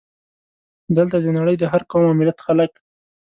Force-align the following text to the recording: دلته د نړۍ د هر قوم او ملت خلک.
دلته 0.97 1.17
د 1.19 1.27
نړۍ 1.37 1.55
د 1.59 1.63
هر 1.71 1.81
قوم 1.91 2.03
او 2.07 2.17
ملت 2.19 2.37
خلک. 2.45 2.71